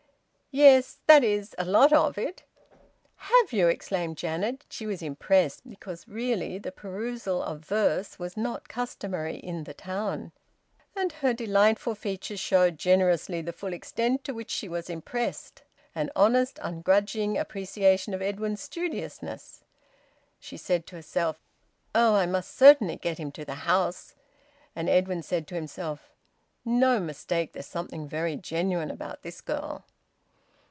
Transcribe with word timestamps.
"Yes 0.53 0.97
that 1.07 1.23
is, 1.23 1.55
a 1.57 1.63
lot 1.63 1.93
of 1.93 2.17
it." 2.17 2.43
"Have 3.15 3.53
you?" 3.53 3.69
exclaimed 3.69 4.17
Janet. 4.17 4.65
She 4.67 4.85
was 4.85 5.01
impressed, 5.01 5.61
because 5.69 6.09
really 6.09 6.57
the 6.59 6.73
perusal 6.73 7.41
of 7.41 7.61
verse 7.63 8.19
was 8.19 8.35
not 8.35 8.67
customary 8.67 9.37
in 9.37 9.63
the 9.63 9.73
town. 9.73 10.33
And 10.93 11.13
her 11.13 11.33
delightful 11.33 11.95
features 11.95 12.41
showed 12.41 12.77
generously 12.77 13.41
the 13.41 13.53
full 13.53 13.71
extent 13.71 14.25
to 14.25 14.33
which 14.33 14.51
she 14.51 14.67
was 14.67 14.89
impressed: 14.89 15.63
an 15.95 16.09
honest, 16.17 16.59
ungrudging 16.61 17.37
appreciation 17.37 18.13
of 18.13 18.21
Edwin's 18.21 18.59
studiousness. 18.59 19.63
She 20.37 20.57
said 20.57 20.85
to 20.87 20.97
herself: 20.97 21.39
"Oh! 21.95 22.15
I 22.15 22.25
must 22.25 22.53
certainly 22.57 22.97
get 22.97 23.17
him 23.17 23.31
to 23.31 23.45
the 23.45 23.55
house." 23.63 24.15
And 24.75 24.89
Edwin 24.89 25.23
said 25.23 25.47
to 25.47 25.55
himself, 25.55 26.11
"No 26.65 26.99
mistake, 26.99 27.53
there's 27.53 27.67
something 27.67 28.05
very 28.05 28.35
genuine 28.35 28.91
about 28.91 29.21
this 29.21 29.39
girl." 29.39 29.85